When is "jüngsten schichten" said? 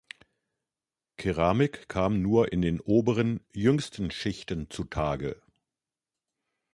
3.53-4.67